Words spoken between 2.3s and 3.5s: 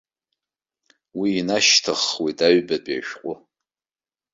аҩбатәи ишәҟәы.